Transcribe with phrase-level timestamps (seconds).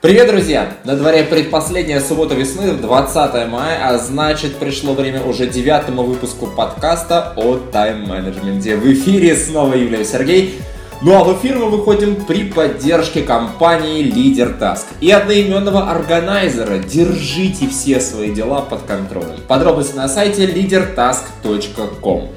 [0.00, 0.76] Привет, друзья!
[0.84, 7.34] На дворе предпоследняя суббота весны, 20 мая, а значит пришло время уже девятому выпуску подкаста
[7.36, 8.76] о тайм-менеджменте.
[8.76, 10.58] В эфире снова Юлия Сергей.
[11.02, 16.78] Ну а в эфир мы выходим при поддержке компании Лидер Task и одноименного органайзера.
[16.78, 19.36] Держите все свои дела под контролем.
[19.48, 22.30] Подробности на сайте leadertask.com.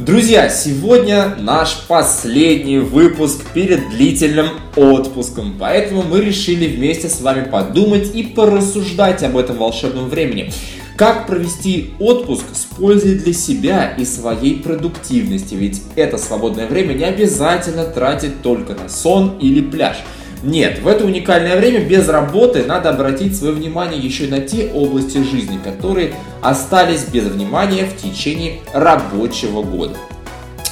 [0.00, 8.14] Друзья, сегодня наш последний выпуск перед длительным отпуском, поэтому мы решили вместе с вами подумать
[8.14, 10.54] и порассуждать об этом волшебном времени.
[10.96, 17.04] Как провести отпуск с пользой для себя и своей продуктивности, ведь это свободное время не
[17.04, 19.98] обязательно тратить только на сон или пляж–
[20.42, 24.70] нет, в это уникальное время без работы надо обратить свое внимание еще и на те
[24.72, 29.96] области жизни, которые остались без внимания в течение рабочего года.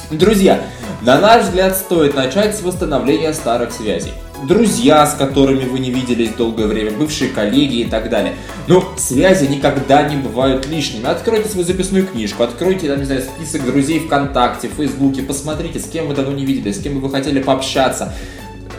[0.09, 0.59] Друзья,
[1.03, 4.11] на наш взгляд, стоит начать с восстановления старых связей.
[4.47, 8.35] Друзья, с которыми вы не виделись долгое время, бывшие коллеги и так далее.
[8.67, 11.05] Но связи никогда не бывают лишними.
[11.05, 15.87] Откройте свою записную книжку, откройте, там, не знаю, список друзей ВКонтакте, в Фейсбуке, посмотрите, с
[15.87, 18.13] кем вы давно не виделись, с кем бы вы хотели пообщаться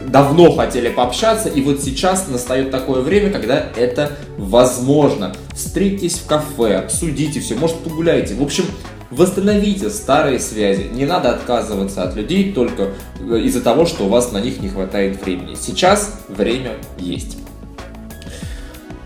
[0.06, 5.34] давно хотели пообщаться, и вот сейчас настает такое время, когда это возможно.
[5.54, 8.34] Встретитесь в кафе, обсудите все, может погуляйте.
[8.34, 8.64] В общем,
[9.10, 10.88] восстановите старые связи.
[10.92, 14.68] Не надо отказываться от людей только э, из-за того, что у вас на них не
[14.68, 15.56] хватает времени.
[15.60, 17.36] Сейчас время есть.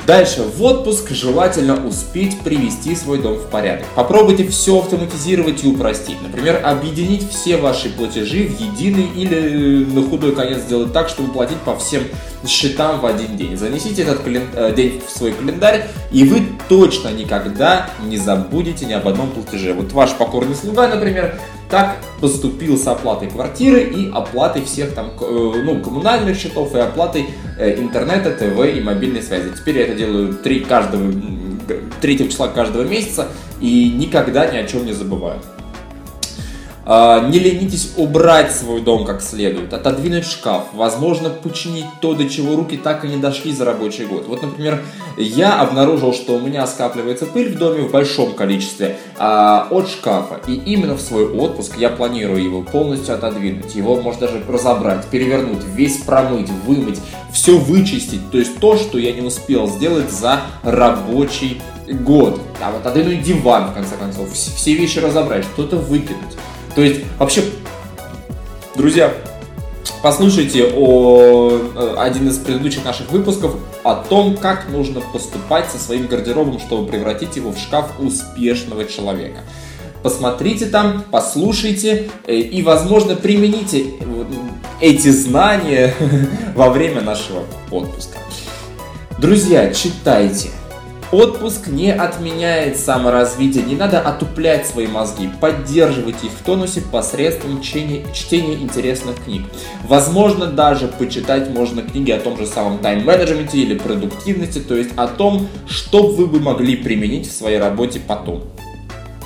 [0.06, 3.86] Дальше, в отпуск желательно успеть привести свой дом в порядок.
[3.94, 6.20] Попробуйте все автоматизировать и упростить.
[6.20, 11.33] Например, объединить все ваши платежи в единый или э, на худой конец сделать так, чтобы
[11.33, 12.02] платить по всем
[12.46, 13.56] счетам в один день.
[13.56, 14.42] Занесите этот кален...
[14.55, 19.72] Э, день в свой календарь, и вы точно никогда не забудете ни об одном платеже.
[19.72, 21.41] Вот ваш покорный слуга, например,
[21.75, 27.27] так поступил с оплатой квартиры и оплатой всех там, э, ну, коммунальных счетов и оплатой
[27.58, 29.50] э, интернета, ТВ и мобильной связи.
[29.56, 31.12] Теперь я это делаю 3 каждого,
[32.00, 33.27] 3 числа каждого месяца
[33.61, 35.40] и никогда ни о чем не забываю.
[36.86, 42.56] А, не ленитесь убрать свой дом как следует, отодвинуть шкаф, возможно, починить то, до чего
[42.56, 44.27] руки так и не дошли за рабочий год.
[44.28, 44.83] Вот, например,
[45.17, 50.40] я обнаружил, что у меня скапливается пыль в доме в большом количестве а, от шкафа.
[50.46, 53.74] И именно в свой отпуск я планирую его полностью отодвинуть.
[53.74, 57.00] Его можно даже разобрать, перевернуть, весь промыть, вымыть,
[57.33, 58.30] все вычистить.
[58.30, 62.40] То есть то, что я не успел сделать за рабочий год.
[62.62, 66.34] А вот отодвинуть диван, в конце концов, все вещи разобрать, что-то выкинуть.
[66.74, 67.45] То есть, вообще,
[68.74, 69.14] друзья,
[70.02, 73.55] послушайте о, э, один из предыдущих наших выпусков
[73.85, 79.40] о том, как нужно поступать со своим гардеробом, чтобы превратить его в шкаф успешного человека.
[80.02, 83.86] Посмотрите там, послушайте э, и, возможно, примените
[84.80, 85.95] эти знания
[86.56, 88.18] во время нашего отпуска.
[89.18, 90.51] Друзья, читайте,
[91.13, 98.05] Отпуск не отменяет саморазвитие, не надо отуплять свои мозги, поддерживать их в тонусе посредством чтения,
[98.13, 99.42] чтения интересных книг.
[99.87, 105.07] Возможно, даже почитать можно книги о том же самом тайм-менеджменте или продуктивности, то есть о
[105.07, 108.42] том, что вы бы могли применить в своей работе потом.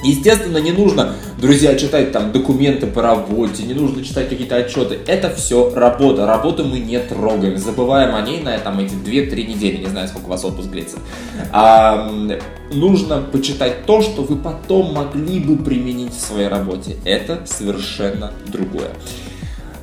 [0.04, 4.98] Естественно, не нужно, друзья, читать там документы по работе, не нужно читать какие-то отчеты.
[5.06, 6.26] Это все работа.
[6.26, 7.59] Работу мы не трогаем.
[7.59, 9.76] Забываем о ней на там, эти 2-3 недели.
[9.78, 10.98] Не знаю, сколько у вас отпуск длится.
[11.53, 12.10] А,
[12.72, 16.97] нужно почитать то, что вы потом могли бы применить в своей работе.
[17.04, 18.91] Это совершенно другое.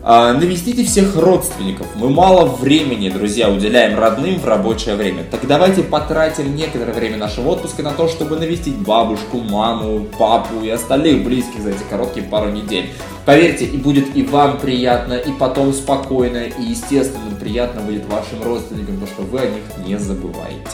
[0.08, 1.88] А, навестите всех родственников.
[1.96, 5.24] Мы мало времени, друзья, уделяем родным в рабочее время.
[5.32, 10.70] Так давайте потратим некоторое время нашего отпуска на то, чтобы навестить бабушку, маму, папу и
[10.70, 12.92] остальных близких за эти короткие пару недель.
[13.26, 19.00] Поверьте, и будет и вам приятно, и потом спокойно, и естественно приятно будет вашим родственникам,
[19.00, 20.70] потому что вы о них не забываете.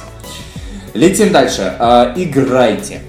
[0.94, 1.74] Летим дальше.
[1.80, 3.00] А, играйте.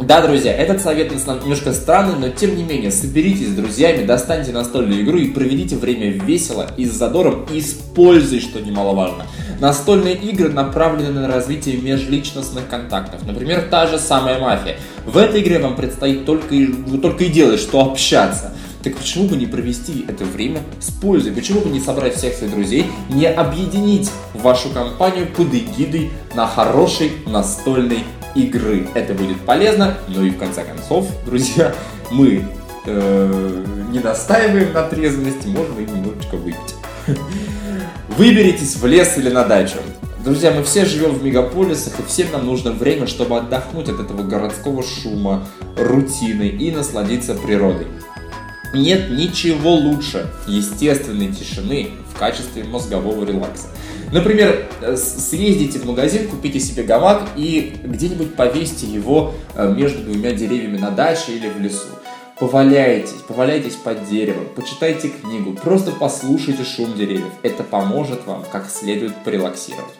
[0.00, 5.02] Да, друзья, этот совет немножко странный, но тем не менее, соберитесь с друзьями, достаньте настольную
[5.02, 9.26] игру и проведите время весело и с задором, и используйте, что немаловажно.
[9.60, 13.26] Настольные игры направлены на развитие межличностных контактов.
[13.26, 14.76] Например, та же самая мафия.
[15.04, 16.66] В этой игре вам предстоит только и,
[16.98, 18.52] только и делать, что общаться.
[18.84, 21.32] Так почему бы не провести это время с пользой?
[21.32, 27.10] Почему бы не собрать всех своих друзей, не объединить вашу компанию под эгидой на хорошей
[27.26, 28.04] настольной
[28.38, 28.88] игры.
[28.94, 31.74] Это будет полезно, но и в конце концов, друзья,
[32.10, 32.44] мы
[32.86, 36.74] э, не настаиваем на трезвости, можно и немножечко выпить.
[38.16, 39.78] Выберитесь в лес или на дачу.
[40.24, 44.22] Друзья, мы все живем в мегаполисах, и всем нам нужно время, чтобы отдохнуть от этого
[44.24, 45.46] городского шума,
[45.76, 47.86] рутины и насладиться природой.
[48.74, 53.68] Нет ничего лучше естественной тишины в качестве мозгового релакса.
[54.12, 60.32] Например, э, съездите в магазин, купите себе гамак и где-нибудь повесьте его э, между двумя
[60.32, 61.88] деревьями на даче или в лесу.
[62.38, 67.32] Поваляйтесь, поваляйтесь под деревом, почитайте книгу, просто послушайте шум деревьев.
[67.42, 69.92] Это поможет вам как следует порелаксировать.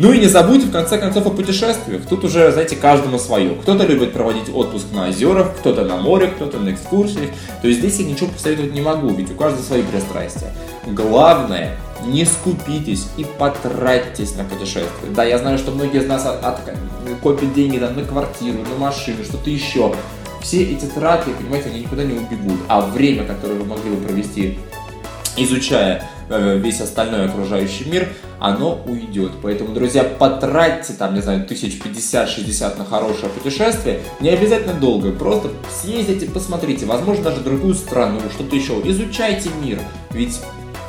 [0.00, 2.02] Ну и не забудьте в конце концов о путешествиях.
[2.08, 3.54] Тут уже, знаете, каждому свое.
[3.54, 7.30] Кто-то любит проводить отпуск на озерах, кто-то на море, кто-то на экскурсиях.
[7.62, 10.52] То есть здесь я ничего посоветовать не могу, ведь у каждого свои пристрастия.
[10.86, 15.12] Главное, не скупитесь и потратьтесь на путешествие.
[15.14, 16.60] Да, я знаю, что многие из нас от, от,
[17.22, 19.94] копят деньги там, на квартиру, на машину, что-то еще
[20.42, 22.60] все эти траты, понимаете, они никуда не убегут.
[22.68, 24.58] А время, которое вы могли бы провести,
[25.36, 28.08] изучая э, весь остальной окружающий мир,
[28.38, 29.32] оно уйдет.
[29.42, 34.00] Поэтому, друзья, потратьте там, не знаю, тысяч пятьдесят, шестьдесят на хорошее путешествие.
[34.20, 38.80] Не обязательно долго, просто съездите, посмотрите, возможно, даже другую страну, что-то еще.
[38.84, 40.38] Изучайте мир, ведь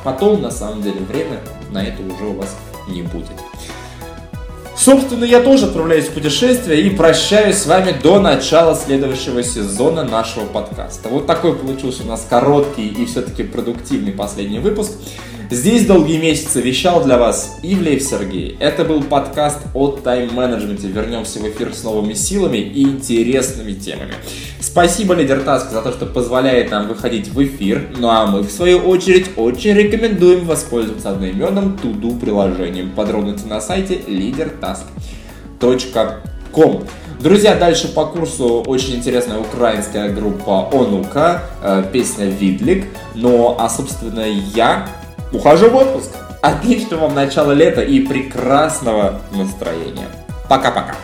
[0.08, 1.40] потом, на самом деле, время
[1.70, 2.56] на это уже у вас
[2.88, 3.36] не будет.
[4.74, 10.46] Собственно, я тоже отправляюсь в путешествие и прощаюсь с вами до начала следующего сезона нашего
[10.46, 11.10] подкаста.
[11.10, 14.92] Вот такой получился у нас короткий и все-таки продуктивный последний выпуск.
[15.50, 18.58] Здесь долгие месяцы вещал для вас Ивлеев Сергей.
[18.60, 20.88] Это был подкаст о тайм-менеджменте.
[20.88, 24.12] Вернемся в эфир с новыми силами и интересными темами.
[24.60, 27.88] Спасибо Лидер Таск за то, что позволяет нам выходить в эфир.
[27.96, 32.90] Ну а мы, в свою очередь, очень рекомендуем воспользоваться одноименным Туду приложением.
[32.90, 36.84] Подробности на сайте leadertask.com.
[37.20, 42.84] Друзья, дальше по курсу очень интересная украинская группа Онука, э, песня Видлик.
[43.14, 44.86] Ну, а, собственно, я
[45.32, 46.10] ухожу в отпуск.
[46.40, 50.08] Отличного вам начала лета и прекрасного настроения.
[50.48, 50.94] Пока-пока.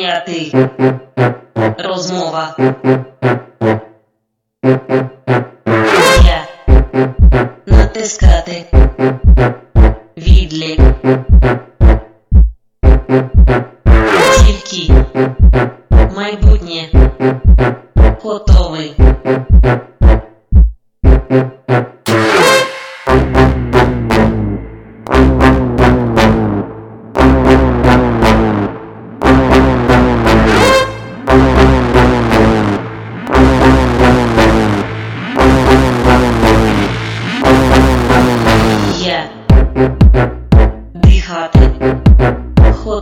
[0.00, 0.68] припиняти.
[1.78, 2.56] Розмова.
[6.24, 6.46] Я
[7.66, 8.64] натискати.
[10.16, 10.80] Відлік.
[14.46, 14.92] Тільки
[16.16, 16.88] майбутнє.
[18.22, 18.94] Готовий.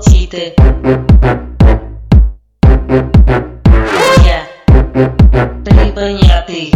[0.09, 0.55] Хотіти.
[4.25, 4.41] Я
[5.65, 6.73] припиняти.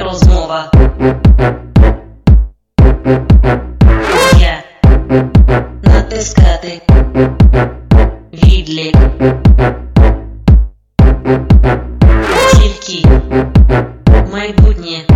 [0.00, 0.70] Розмова.
[4.38, 4.62] Я
[5.82, 6.80] натискати.
[8.32, 8.96] Відлік.
[12.52, 13.08] Тільки
[14.32, 15.13] майбутнє.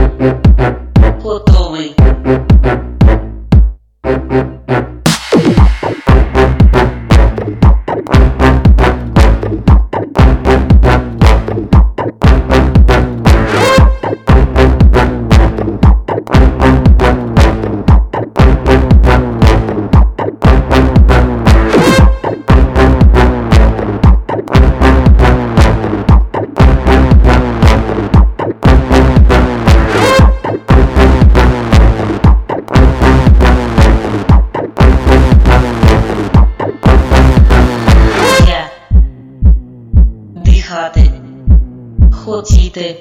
[42.28, 43.00] Хотіти.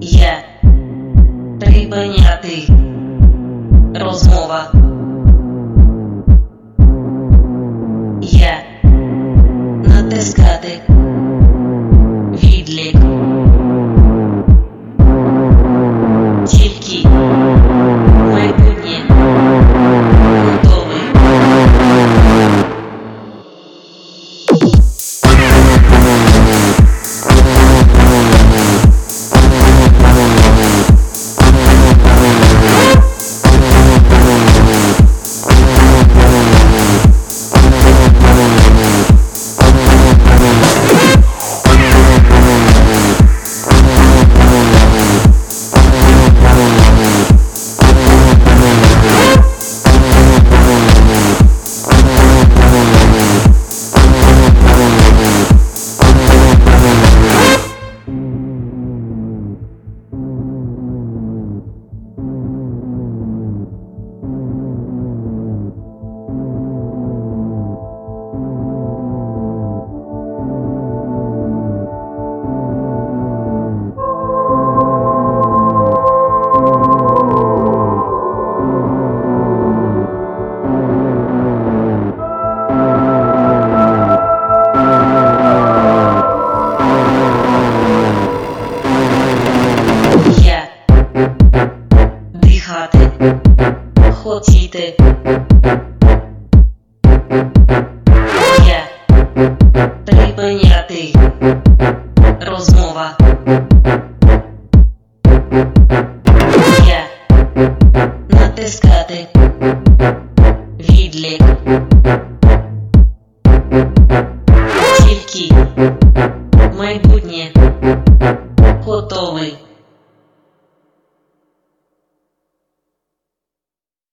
[0.00, 0.44] Я
[1.60, 2.72] припиняти.
[3.94, 4.72] Розмова.